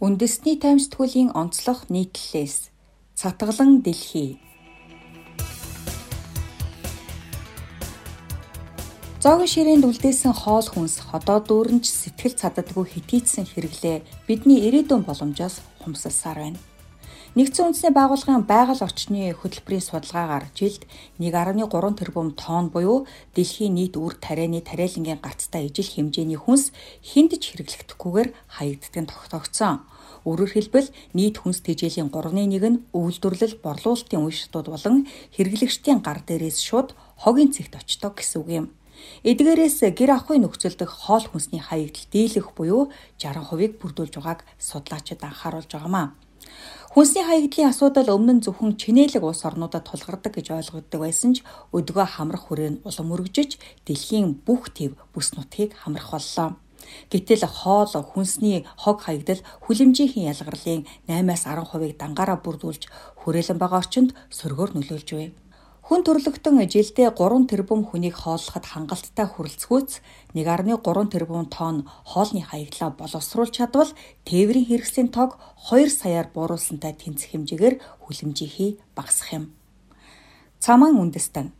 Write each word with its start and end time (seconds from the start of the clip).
Үндэсний 0.00 0.56
тайм 0.56 0.80
сэтгүүлийн 0.80 1.36
онцлог 1.36 1.92
нийтлэлээс 1.92 2.72
Цатгалан 3.12 3.84
дэлхий. 3.84 4.40
Зоогийн 9.20 9.52
ширээнд 9.52 9.84
үлдээсэн 9.84 10.32
хоол 10.32 10.64
хүнс 10.72 11.04
ходоо 11.04 11.44
дүүрэнч 11.44 11.84
сэтгэл 11.84 12.32
цададгүй 12.32 12.84
хитийцсэн 12.88 13.44
хэрэглээ 13.44 14.24
бидний 14.24 14.64
ирээдүйн 14.64 15.04
боломжоос 15.04 15.60
хумсалсаар 15.84 16.48
байна. 16.48 16.60
Нэгдсэн 17.30 17.70
үндэсний 17.70 17.94
байгууллагын 17.94 18.42
байгаль 18.42 18.82
орчны 18.82 19.30
хөтөлбөрийн 19.38 19.86
судалгаагаар 19.86 20.50
жилд 20.50 20.82
1.3 21.22 21.62
тэрбум 21.94 22.34
тонн 22.34 22.74
буюу 22.74 23.06
дэлхийн 23.38 23.78
нийт 23.78 23.94
үр 23.94 24.18
тарианы 24.18 24.58
тариалангийн 24.58 25.22
гацтай 25.22 25.70
ижил 25.70 25.86
хэмжээний 25.86 26.34
хүнс 26.34 26.74
хиндэж 27.06 27.54
хэрэглэгдэхгүйгээр 27.54 28.28
хаягддаг 28.34 28.94
нь 28.98 29.10
тогтоогдсон. 29.14 29.86
Өөрөөр 30.26 30.50
хэлбэл 30.58 30.90
нийт 31.14 31.38
хүнс 31.38 31.62
тэжээлийн 31.62 32.10
3.1 32.10 32.50
нь 32.66 32.82
үйлдвэрлэл 32.98 33.62
борлуулалтын 33.62 34.26
үе 34.26 34.34
шатууд 34.34 34.66
болон 34.74 35.06
хэрэглэгчдийн 35.38 36.02
гар 36.02 36.26
дээрээс 36.26 36.58
шууд 36.58 36.98
хогийн 37.14 37.54
цэгт 37.54 37.78
очдог 37.78 38.18
гэсэн 38.18 38.42
үг 38.42 38.48
юм. 38.50 38.66
Эдгээрээс 39.22 39.94
гэр 39.94 40.18
ахуйн 40.18 40.50
нөхцөл 40.50 40.74
дэх 40.74 40.90
хоол 41.06 41.30
хүнсний 41.30 41.62
хаягдл 41.62 42.10
дийлэх 42.10 42.50
буюу 42.58 42.90
60%-ийг 43.22 43.78
бүрдүүлж 43.78 44.18
байгааг 44.18 44.42
судлаачид 44.58 45.22
анхааруулж 45.22 45.70
байгаамаа. 45.70 46.18
Хүнсний 46.90 47.22
хаягдлын 47.22 47.70
асуудал 47.70 48.10
өмнө 48.10 48.32
нь 48.34 48.42
зөвхөн 48.42 48.74
чинээлэг 48.74 49.22
улс 49.22 49.46
орнуудад 49.46 49.86
тулгардаг 49.86 50.34
гэж 50.34 50.46
ойлгогддог 50.58 51.00
байсан 51.06 51.38
ч 51.38 51.46
өдгөө 51.70 52.18
хамрах 52.18 52.50
хүрээ 52.50 52.70
нь 52.74 52.82
улам 52.82 53.14
өргөжөж 53.14 53.62
дэлхийн 53.86 54.42
бүх 54.42 54.74
төв 54.74 54.98
бүс 55.14 55.38
нутгийг 55.38 55.70
хамрах 55.78 56.10
боллоо. 56.10 56.58
Гэтэл 57.06 57.46
хоол 57.46 57.94
хүнсний 57.94 58.66
хог 58.74 59.06
хаягдал 59.06 59.38
хүлэмжийн 59.62 60.34
ялгарлын 60.34 60.82
8-аас 61.06 61.46
10%-ыг 61.46 61.94
дангаараа 61.94 62.42
бүрдүүлж 62.42 62.82
хүрээлэн 63.22 63.58
байгаа 63.62 63.86
орчинд 63.86 64.10
сөргөөр 64.34 64.74
нөлөөлж 64.74 65.08
байна. 65.14 65.38
Хүн 65.90 66.06
төрлөختөн 66.06 66.70
жилдээ 66.70 67.10
3 67.18 67.50
тэрбум 67.50 67.82
хүнийг 67.82 68.14
хооллоход 68.14 68.62
хангалттай 68.62 69.26
хүрэлцгүүц 69.26 69.98
1.3 70.38 70.78
тэрбум 71.10 71.50
тонн 71.50 71.90
хоолны 72.06 72.46
хаягдлаа 72.46 72.94
боловсруулж 72.94 73.50
чадвал 73.58 73.90
тээврийн 74.22 74.70
хэрэгслийн 74.70 75.10
тог 75.10 75.42
2 75.66 75.90
саяар 75.90 76.30
бууруулсантай 76.30 76.94
тэнцэх 76.94 77.34
хэмжээгээр 77.34 78.06
хүлэмжийнхий 78.06 78.78
багасах 78.94 79.34
юм. 79.34 79.44
Цаман 80.62 80.94
үндэстэн 80.94 81.50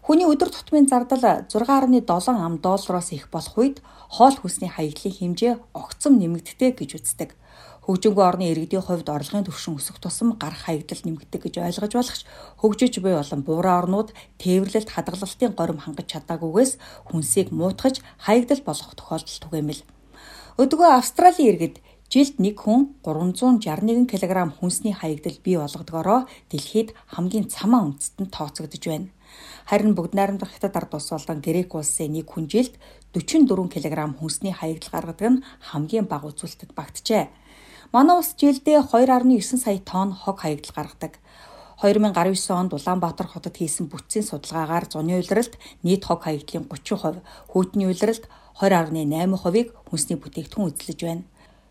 Хүний 0.00 0.28
өдөр 0.32 0.48
тутмын 0.48 0.88
зардал 0.88 1.44
6.7 1.44 2.08
ам 2.40 2.60
доллароос 2.64 3.12
их 3.12 3.28
болох 3.28 3.52
үед 3.60 3.84
хоол 4.08 4.36
хүнсний 4.40 4.72
хаягдлын 4.72 5.12
хэмжээ 5.12 5.52
огцом 5.76 6.16
нэмэгддэг 6.20 6.72
гэж 6.80 6.90
үздэг. 7.04 7.36
Хөгжингүй 7.84 8.24
орны 8.24 8.48
иргэдийн 8.48 8.80
хувьд 8.80 9.12
орлогын 9.12 9.44
түвшин 9.44 9.76
өсөх 9.76 10.00
тусам 10.00 10.40
гарах 10.40 10.64
хаягдал 10.64 11.04
нэмэгдэх 11.04 11.40
гэж 11.44 11.54
ойлгож 11.60 11.92
болох 11.92 12.16
ч 12.16 12.24
хөгжиж 12.56 12.94
буй 13.04 13.12
болон 13.12 13.40
буураа 13.44 13.76
орнууд 13.84 14.16
тээвэрлэлт 14.40 14.88
хадгалалтын 14.88 15.52
горим 15.52 15.78
хангаж 15.84 16.08
чадаагүйгээс 16.08 16.72
хүнсийг 17.12 17.52
муутгаж 17.52 18.00
хаягдал 18.24 18.62
болох 18.64 18.90
тохиолдол 18.96 19.38
түгээмэл. 19.44 19.84
Өдгөө 20.64 20.90
Австралийн 20.96 21.48
иргэд 21.52 21.76
жилд 22.08 22.40
нэг 22.40 22.56
хүн 22.64 22.96
361 23.04 24.08
кг 24.08 24.32
хүнсний 24.56 24.96
хаягдал 24.96 25.36
бий 25.44 25.56
болгодгороо 25.60 26.20
дэлхийд 26.48 26.96
хамгийн 27.12 27.52
цамаа 27.52 27.84
үндэстэн 27.84 28.32
тооцогдож 28.32 28.80
байна. 28.80 29.12
Харин 29.68 29.92
бүгд 29.92 30.16
найрамдах 30.16 30.56
хятад 30.56 30.76
ард 30.76 30.94
улс 30.94 31.10
болон 31.10 31.44
Грек 31.44 31.74
улсын 31.74 32.12
нэг 32.16 32.32
хүн 32.32 32.46
жилд 32.48 32.78
44 33.12 33.68
кг 33.72 33.96
хүнсний 34.16 34.54
хаягдал 34.56 34.92
гаргадаг 34.94 35.28
нь 35.32 35.44
хамгийн 35.68 36.06
бага 36.08 36.30
үзүүлэлтэд 36.30 36.72
багтжээ. 36.72 37.24
Манай 37.94 38.18
улс 38.18 38.34
жилдээ 38.34 38.82
2.9 38.90 39.38
сая 39.54 39.78
тонн 39.78 40.10
хог 40.10 40.42
хаягдал 40.42 40.74
гаргадаг. 40.74 41.14
2019 41.78 42.50
онд 42.50 42.74
Улаанбаатар 42.74 43.30
хотод 43.30 43.54
хийсэн 43.54 43.86
бүтцийн 43.86 44.26
судалгаагаар 44.26 44.90
зуны 44.90 45.14
улиралд 45.22 45.54
нийт 45.86 46.02
хог 46.02 46.26
хаягдлын 46.26 46.66
30%, 46.66 47.22
хүйтний 47.54 47.86
улиралд 47.86 48.26
20.8%-ыг 48.58 49.68
хүнсний 49.86 50.18
бүтээгдэхүүн 50.18 50.74
эзлэж 50.74 51.00
байна. 51.06 51.22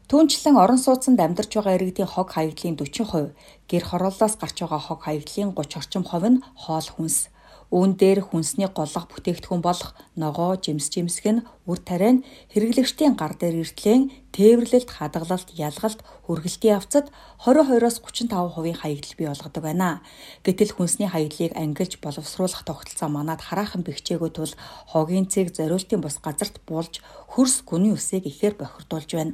Түүнчлэн 0.08 0.56
орон 0.64 0.80
сууцнд 0.80 1.20
амьдарч 1.20 1.60
байгаа 1.60 1.76
иргэдийн 1.76 2.08
хог 2.08 2.32
хаягдлын 2.32 2.80
40%, 2.80 3.36
гэр 3.68 3.84
хорооллоос 3.84 4.40
гарч 4.40 4.64
байгаа 4.64 4.80
хог 4.80 5.04
хаягдлын 5.04 5.52
30 5.52 5.76
орчим 5.76 6.04
хувь 6.08 6.28
нь 6.32 6.44
хоол 6.56 6.88
хүнс. 6.88 7.28
Үүн 7.74 7.98
дээр 7.98 8.22
хүнсний 8.30 8.70
голлох 8.70 9.10
бүтээгдэхүүн 9.10 9.66
болох 9.66 9.98
ногоо, 10.14 10.62
жимс 10.62 10.94
жимсг 10.94 11.26
нь 11.26 11.42
үр 11.66 11.82
тариа 11.82 12.22
нь 12.22 12.24
хэрэглэгчдийн 12.54 13.18
гар 13.18 13.34
дээр 13.34 13.66
иртлэн 13.66 14.14
тээвэрлэлт, 14.30 14.94
хадгалалт, 14.94 15.50
ялгалт, 15.58 16.06
хүргэлтийн 16.30 16.78
явцад 16.78 17.10
22-оос 17.42 17.98
35% 18.06 18.78
хаягдл 18.78 19.18
бий 19.18 19.26
болгодог 19.26 19.64
байна. 19.66 20.06
Гэтэл 20.46 20.78
хүнсний 20.78 21.10
хаягдлыг 21.10 21.58
ангилж 21.58 21.98
боловсруулах 21.98 22.62
тогтолцоо 22.62 23.10
манад 23.10 23.42
хараахан 23.42 23.82
бэхжээгүй 23.82 24.30
тул 24.38 24.54
хогийн 24.94 25.26
цэг 25.26 25.50
зориултын 25.58 25.98
бус 25.98 26.22
газарт 26.22 26.62
буулж 26.70 27.02
хөрс 27.34 27.66
гүний 27.66 27.98
үсийг 27.98 28.30
ихээр 28.30 28.54
бохирдуулж 28.54 29.10
байна. 29.18 29.34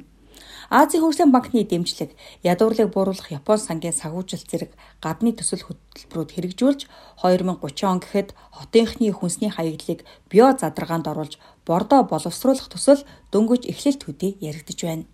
Азийн 0.70 1.02
хөгжлийн 1.02 1.34
банкны 1.34 1.66
дэмжлэг 1.66 2.14
ядуурлыг 2.46 2.94
бууруулах 2.94 3.34
Япон 3.34 3.58
сангийн 3.58 3.90
сагуужилт 3.90 4.46
зэрэг 4.46 4.70
гадны 5.02 5.34
төсөл 5.34 5.66
хөтөлбөрүүд 5.66 6.30
хэрэгжүүлж 6.30 6.86
2030 7.18 7.90
он 7.90 7.98
гэхэд 7.98 8.30
хотынхны 8.54 9.10
хүнсний 9.10 9.50
хаягдлыг 9.50 10.06
био 10.30 10.54
задаргаанд 10.54 11.10
оруулж 11.10 11.42
бордоо 11.66 12.06
боловсруулах 12.06 12.70
төсөл 12.70 13.02
дөнгөж 13.34 13.66
эхлэлт 13.66 14.06
төдий 14.06 14.38
яригдж 14.38 14.80
байна. 14.86 15.10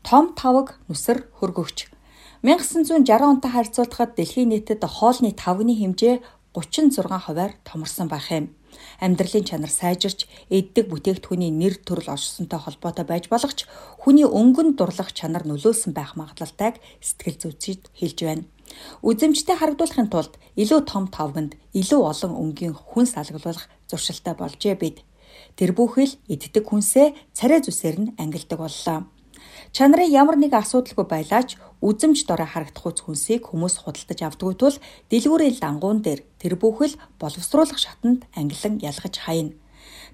Том 0.00 0.32
тавг 0.32 0.80
нүсэр 0.88 1.28
хөргөгч 1.36 1.92
1960 2.40 3.04
онтой 3.28 3.52
харьцуулахад 3.52 4.16
дэлхийн 4.16 4.56
нийтэд 4.56 4.80
хоолны 4.88 5.36
тавгны 5.36 5.76
хэмжээ 5.76 6.24
36 6.56 7.04
хувиар 7.04 7.60
томорсон 7.60 8.08
байх 8.08 8.32
юм 8.32 8.55
амьдралын 9.00 9.44
чанар 9.48 9.72
сайжирч 9.72 10.26
эддэг 10.50 10.90
бүтээгдэхүүний 10.90 11.52
нэр 11.52 11.80
төрөл 11.82 12.14
олшсонтой 12.14 12.60
холбоотой 12.62 13.04
байж 13.08 13.28
болох 13.32 13.52
ч 13.56 13.64
хүний 14.00 14.26
өнгөн 14.26 14.76
дурлах 14.78 15.10
чанар 15.12 15.44
нөлөөлсөн 15.46 15.92
байх 15.94 16.14
магадлалтайг 16.16 16.78
сэтгэл 17.00 17.40
зүйчид 17.42 17.90
хэлж 17.98 18.18
байна. 18.24 18.44
Үзэмжтэй 19.02 19.56
харагдуулахын 19.56 20.10
тулд 20.10 20.34
илүү 20.58 20.80
том 20.90 21.04
тавганд 21.08 21.52
илүү 21.72 22.00
олон 22.10 22.32
өнгийн 22.42 22.74
хүнс 22.74 23.14
алгалуулах 23.16 23.70
зуршилтай 23.88 24.34
болжээ 24.36 24.74
бид. 24.76 25.06
Тэр 25.56 25.70
бүхэл 25.76 26.18
эддэг 26.28 26.64
хүнсээ 26.66 27.14
царай 27.36 27.60
зүсээр 27.62 27.96
нь 28.00 28.12
ангилдаг 28.18 28.58
боллоо. 28.58 28.98
Чанарын 29.74 30.10
ямар 30.10 30.36
нэгэн 30.38 30.62
асуудалгүй 30.62 31.06
байлаач 31.08 31.56
үзэмж 31.82 32.26
дорой 32.26 32.48
харагдах 32.50 33.02
хүнсийг 33.02 33.50
хүмүүс 33.50 33.82
худалдаж 33.82 34.20
авдгүй 34.22 34.54
тул 34.58 34.76
дэлгүүрийн 35.10 35.58
лангуун 35.62 36.00
дээр 36.02 36.20
тэр 36.40 36.54
бүхэл 36.60 36.94
боловсруулах 37.20 37.78
шатанд 37.78 38.26
ангилан 38.36 38.78
ялгаж 38.82 39.14
хайна. 39.18 39.56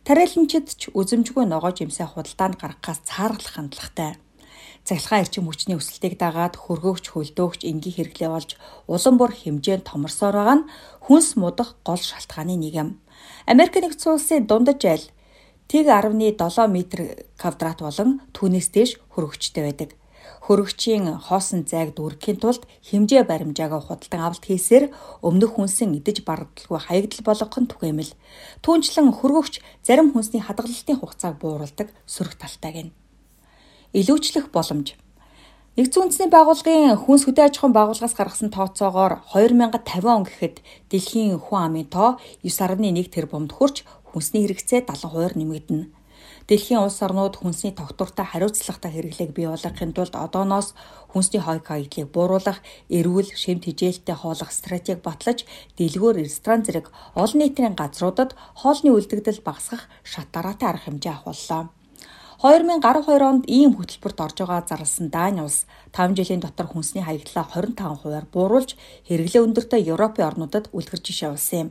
Тариаланчид 0.05 0.67
ч 0.75 0.91
үзэмжгүй 0.91 1.47
ногоо 1.47 1.71
жимсээ 1.71 2.11
худалдаанд 2.11 2.59
гаргахаас 2.59 3.01
цаарлах 3.07 3.55
хандлагатай. 3.55 4.19
Цахилгаан 4.83 5.23
эрчим 5.23 5.47
хүчний 5.47 5.79
өсөлтийг 5.79 6.19
дагаад 6.19 6.59
хөргөөгч 6.59 7.15
хөлдөөгч 7.15 7.61
энгийн 7.71 7.95
хэрэглээ 7.95 8.31
болж 8.35 8.51
улам 8.91 9.15
бүр 9.15 9.31
хэмжээнд 9.31 9.87
томорсоор 9.87 10.35
байгаа 10.35 10.59
нь 10.59 10.69
хүнс 11.07 11.39
мудах 11.39 11.79
гол 11.87 12.03
шалтгааны 12.03 12.59
нэг 12.59 12.75
юм. 12.83 12.89
Америк 13.47 13.79
нэгдсэн 13.79 14.11
улсын 14.19 14.43
дундаж 14.51 14.83
айл 14.83 15.07
тэг 15.73 15.89
10.7 15.89 16.69
м 16.69 16.77
квадрат 17.41 17.81
болон 17.81 18.21
түүнээс 18.37 18.69
дээш 18.77 18.91
хөрөгчтэй 19.17 19.65
байдаг. 19.65 19.91
Хөрөгчийн 20.45 21.17
хоосон 21.17 21.65
зайг 21.65 21.97
дүүргэхийн 21.97 22.45
тулд 22.45 22.69
хэмжээ 22.85 23.25
баримжаагаа 23.25 23.81
худалдан 23.81 24.21
авалт 24.21 24.45
хийсээр 24.45 24.93
өмнөх 25.25 25.57
хүнсэн 25.57 25.97
идэж 25.97 26.29
бардалгүй 26.29 26.77
хаягдл 26.77 27.25
болгох 27.25 27.57
нь 27.57 27.71
түгээмэл. 27.73 28.13
Түүнчлэн 28.61 29.17
хөргөгч 29.17 29.55
зарим 29.81 30.13
хүнсний 30.13 30.45
хадгалалтын 30.45 31.01
хугацааг 31.01 31.41
бууруулдаг 31.41 31.89
сөрөг 32.05 32.37
талтай 32.37 32.73
гэнэ. 32.77 32.93
Илүүчлэх 33.97 34.53
боломж 34.53 34.93
Нэгдсэн 35.73 36.05
үндэсний 36.05 36.29
байгууллагын 36.29 37.01
хүнс 37.01 37.25
хөдөө 37.25 37.49
аж 37.49 37.57
ахуйн 37.57 37.73
байгууллагаас 37.73 38.13
гаргасан 38.13 38.53
тооцоогоор 38.53 39.25
2050 39.33 40.05
он 40.05 40.29
гэхэд 40.29 40.61
дэлхийн 40.93 41.41
хүн 41.41 41.61
амын 41.65 41.89
тоо 41.89 42.21
9.1 42.45 43.09
тэрбумд 43.09 43.57
хүрч 43.57 43.81
хүнсний 44.13 44.45
хэрэгцээ 44.45 44.85
70% 44.85 45.41
нэмэгдэнэ. 45.41 45.87
Дэлхийн 46.49 46.83
улс 46.83 46.99
орнууд 47.03 47.39
хүнсний 47.39 47.73
тогтвортой 47.73 48.27
хариуцлагатай 48.27 48.91
хэрэглээг 48.93 49.31
бий 49.35 49.47
болгохын 49.47 49.95
тулд 49.95 50.15
одооноос 50.15 50.75
хүнсний 51.13 51.43
хойг 51.43 51.65
хаягдлыг 51.67 52.11
бууруулах, 52.11 52.59
эрүүл, 52.91 53.31
шимт 53.35 53.65
хижээлтэй 53.67 54.17
хооллох 54.19 54.51
стратеги 54.51 54.99
батлаж, 54.99 55.47
дэлгүүр, 55.79 56.19
ресторан 56.19 56.67
зэрэг 56.67 56.91
олон 57.15 57.39
нийтийн 57.39 57.79
газруудад 57.79 58.35
хоолны 58.59 58.91
үлдэгдэл 58.91 59.47
багасгах 59.47 59.87
шат 60.03 60.29
дараатай 60.35 60.69
арга 60.69 60.85
хэмжээ 60.91 61.15
авахуллаа. 61.15 61.71
2012 62.43 63.23
онд 63.23 63.45
ийм 63.47 63.79
хөтөлбөрт 63.79 64.19
орж 64.19 64.37
байгаа 64.43 64.67
зарласан 64.67 65.15
Дани 65.15 65.47
улс 65.47 65.63
5 65.95 66.19
жилийн 66.19 66.43
дотор 66.43 66.67
хүнсний 66.67 67.07
хаягдлаа 67.07 67.47
25%-аар 67.47 68.27
бууруулж 68.35 68.75
хэрэглээ 69.07 69.47
өндөртэй 69.47 69.87
Европын 69.87 70.27
орнуудад 70.27 70.67
үлгэр 70.75 71.01
жишээ 71.07 71.31
болсон 71.31 71.59
юм. 71.63 71.71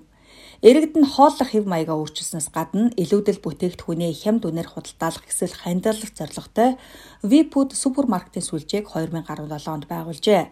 Иргэд 0.61 0.93
нь 0.93 1.09
хооллох 1.09 1.49
хэв 1.49 1.65
маягаа 1.65 1.97
өөрчилснөөс 1.97 2.53
гадна 2.53 2.93
илүүдэл 2.93 3.41
бүтээгдэхүүний 3.41 4.13
хямд 4.13 4.45
үнээр 4.45 4.69
худалдаалах 4.69 5.25
эсвэл 5.25 5.57
хандилах 5.57 6.13
зорилготой 6.13 6.77
Vfood 7.25 7.73
супермаркетын 7.73 8.45
сүлжээг 8.45 8.85
2017 8.93 9.73
онд 9.73 9.85
байгуулжээ. 9.89 10.43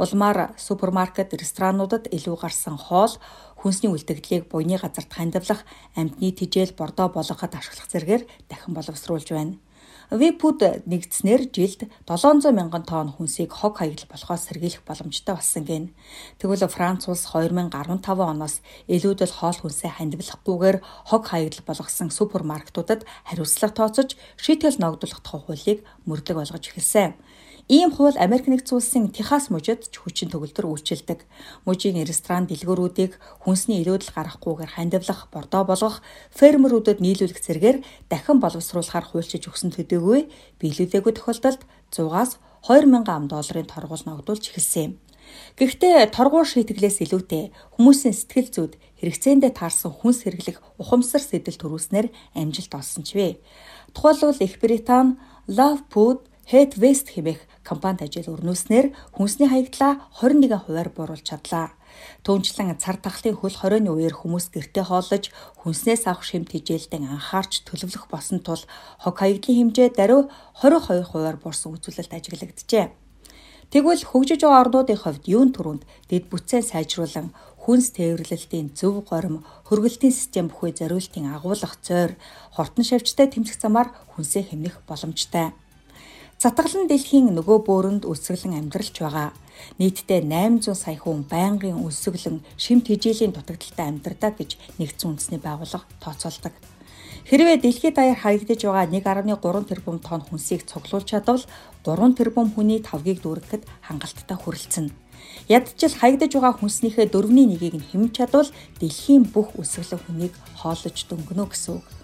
Улмаар 0.00 0.56
супермаркет 0.56 1.36
ресторануудад 1.36 2.08
илүү 2.08 2.36
гарсан 2.40 2.80
хоол 2.80 3.12
хүнсний 3.60 3.92
үлдэгдлийг 3.92 4.48
буйны 4.48 4.78
газарт 4.78 5.12
хандивлах, 5.12 5.66
амьтны 5.98 6.30
тижэл 6.32 6.72
бордоо 6.78 7.12
болгоход 7.12 7.52
ашиглах 7.52 7.90
зэргээр 7.90 8.22
дахин 8.48 8.72
боловсруулж 8.72 9.28
байна. 9.34 9.58
Випуд 10.08 10.64
нэгдснээр 10.88 11.52
жилд 11.52 11.84
700 12.08 12.56
мянган 12.56 12.80
тонн 12.88 13.12
хүнсийг 13.12 13.52
хог 13.52 13.76
хаягдал 13.76 14.08
болохоос 14.08 14.48
сэргийлэх 14.48 14.80
боломжтой 14.88 15.36
болсон 15.36 15.64
гин. 15.68 15.92
Тэгвэл 16.40 16.64
Франц 16.64 17.12
улс 17.12 17.28
2015 17.28 18.00
оноос 18.08 18.64
илүүдэл 18.88 19.36
хоол 19.36 19.58
хүнсээ 19.60 20.00
хандивлахгүйгээр 20.00 20.80
хог 21.12 21.22
хаягдал 21.28 21.60
болгосон 21.68 22.08
супермаркетуудад 22.08 23.04
хариуцлага 23.28 23.76
тооцож 23.76 24.16
шийтгэл 24.40 24.80
ногдуулах 24.80 25.20
тухай 25.20 25.44
хуулийг 25.44 25.78
мөрдлөг 26.08 26.40
болгож 26.40 26.64
эхэлсэн. 26.72 27.12
Ийм 27.68 27.92
хууль 27.92 28.16
Америк 28.16 28.48
нэгдсэн 28.48 28.80
улсын 28.80 29.04
Техас 29.12 29.52
мужид 29.52 29.92
ч 29.92 30.00
хүчин 30.00 30.32
төгөлдөр 30.32 30.72
үйлчилдэг. 30.72 31.28
Мужийн 31.68 32.00
ресторан 32.00 32.48
дэлгүүрүүдийг 32.48 33.20
хүнсний 33.44 33.84
илүүдэл 33.84 34.16
гаргахгүйгээр 34.16 34.72
хандивлах, 34.72 35.28
бордоо 35.28 35.68
болгох, 35.68 36.00
фермерүүдэд 36.32 37.04
нийлүүлэх 37.04 37.36
зэргээр 37.36 37.84
дахин 38.08 38.40
боловсруулахаар 38.40 39.12
хуульчиж 39.12 39.52
өгсөн 39.52 39.76
төдийгүй 39.76 40.32
биелүүлээгүй 40.64 41.12
тохиолдолд 41.12 41.60
100-аас 41.92 42.40
2000 42.64 43.04
ам 43.04 43.28
долларын 43.28 43.68
торгуул 43.68 44.00
ногдуулж 44.00 44.48
эхэлсэн 44.48 44.84
юм. 44.88 44.92
Гэхдээ 45.60 46.08
торгуур 46.08 46.48
шийтгэлээс 46.48 47.04
илүүтэй 47.04 47.52
хүмүүсийн 47.76 48.16
сэтгэл 48.16 48.48
зүйд 48.48 48.72
хэрэгцээндээ 48.96 49.52
таарсан 49.52 49.92
хүнс 49.92 50.24
хэрэглэх 50.24 50.64
ухамсар 50.80 51.20
сэтэл 51.20 51.60
төрүүлснээр 51.60 52.08
амжилт 52.32 52.72
олсон 52.72 53.04
ч 53.04 53.12
вэ. 53.12 53.36
Тухайлбал 53.92 54.40
Их 54.40 54.56
Британи 54.56 55.20
Love 55.44 55.84
Food 55.92 56.27
Head 56.48 56.80
West 56.80 57.12
хэмээх 57.12 57.44
компанид 57.60 58.08
ажил 58.08 58.32
өрнүүлснээр 58.32 58.96
хүнсний 59.12 59.52
хаягдлаа 59.52 60.08
21 60.16 60.56
хувиар 60.64 60.88
бууруулж 60.96 61.20
чадлаа. 61.20 61.76
Түүнчлэн 62.24 62.80
цар 62.80 62.96
тахлын 62.96 63.36
хөл 63.36 63.52
хорионы 63.52 63.92
үеэр 63.92 64.16
хүмүүс 64.16 64.56
гэртээ 64.56 64.88
хооллож 64.88 65.28
хүнснээс 65.60 66.08
авах 66.08 66.24
шимт 66.24 66.48
хижээлдэн 66.56 67.04
анхаарч 67.04 67.68
төлөвлөх 67.68 68.08
босон 68.08 68.40
тул 68.40 68.64
хог 68.96 69.20
хаягдлын 69.20 69.76
хэмжээ 69.76 69.88
даруй 69.92 70.32
22 70.64 71.04
хувиар 71.12 71.36
буурсан 71.36 71.76
үзүүлэлт 71.76 72.16
ажиглагджээ. 72.16 72.96
Тэгвэл 73.68 74.08
хөгжиж 74.08 74.40
байгаа 74.40 74.64
орнуудын 74.64 74.96
хувьд 75.04 75.28
юун 75.28 75.52
төрөнд 75.52 75.84
дэд 76.08 76.32
бүтцээ 76.32 76.64
сайжруулан 76.64 77.36
хүнс 77.60 77.92
тээвэрлэлтийн 77.92 78.72
зөв 78.72 79.04
горим, 79.04 79.44
хөргөлтийн 79.68 80.16
систем 80.16 80.48
бүхий 80.48 80.72
зориултын 80.72 81.28
агуулгах 81.28 81.76
зойр, 81.84 82.16
хортон 82.56 82.88
шавьчтай 82.88 83.28
тэмцэх 83.28 83.60
замаар 83.60 83.92
хүнсээ 84.16 84.48
хэмнэх 84.48 84.80
боломжтой. 84.88 85.52
Затгалан 86.38 86.86
дэлхийн 86.86 87.34
нөгөө 87.34 87.66
бөөрөнд 87.66 88.06
үлсгэлэн 88.06 88.62
амьдралж 88.62 88.94
байгаа. 89.02 89.34
Нийтдээ 89.82 90.22
800 90.22 90.70
сая 90.70 90.94
хүн 90.94 91.26
байнгын 91.26 91.82
үлсгэлэн 91.82 92.46
шимт 92.54 92.86
хижээлийн 92.86 93.34
дутагдaltaй 93.34 93.86
амьдардаг 93.90 94.38
гэж 94.38 94.54
нэгдсэн 94.78 95.18
үндэсний 95.18 95.42
байгууллага 95.42 95.90
тооцоолдог. 95.98 96.54
Хэрвээ 97.26 97.58
дэлхийд 97.58 97.98
даяар 97.98 98.22
хаягдж 98.22 98.70
байгаа 98.70 98.86
1.3 98.86 99.66
тэрбум 99.66 99.98
тонн 99.98 100.22
хүнсийг 100.30 100.62
цуглуулж 100.62 101.10
чадвал 101.10 101.42
3 101.82 102.14
тэрбум 102.14 102.54
хүний 102.54 102.78
тавгийг 102.86 103.18
дүүрэхэд 103.18 103.66
хангалттай 103.82 104.38
хүрэлцэнэ. 104.38 104.94
Ядчил 105.50 105.90
хаягдж 105.98 106.38
байгаа 106.38 106.54
хүнснийхээ 106.54 107.10
дөрвний 107.10 107.50
нэгийг 107.50 107.82
нь 107.82 107.88
хэмж 107.90 108.14
чадвал 108.14 108.46
дэлхийн 108.78 109.26
бүх 109.26 109.58
үлсгэлэн 109.58 110.06
хүнийг 110.06 110.34
хооллож 110.62 111.02
дөнгөнө 111.02 111.50
гэсэн 111.50 111.82
үг. 111.82 111.97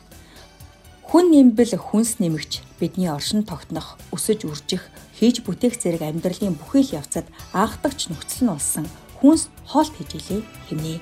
Хүн 1.09 1.31
нэмбэл 1.31 1.77
хүнс 1.79 2.19
нэмэгч 2.19 2.65
бидний 2.81 3.11
оршин 3.13 3.45
тогтнох, 3.45 3.97
өсөж 4.15 4.49
үржих, 4.49 4.89
хийж 5.17 5.45
бүтээх 5.45 5.79
зэрэг 5.79 6.03
амьдралын 6.03 6.57
бүхий 6.59 6.83
л 6.83 6.97
явцад 7.01 7.27
анхдагч 7.53 8.09
нөхцөл 8.11 8.43
нь 8.45 8.53
болсон 8.53 8.87
хүнс 9.21 9.49
хоолт 9.69 9.95
хийж 9.97 10.11
илээ 10.19 10.41
хэмнээ. 10.69 10.99